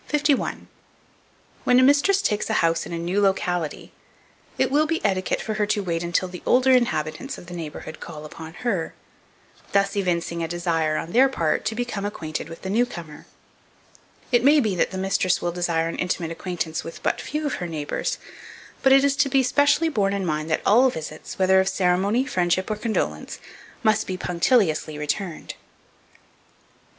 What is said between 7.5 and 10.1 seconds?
neighbourhood call upon her; thus